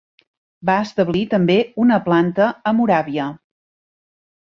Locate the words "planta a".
2.09-2.77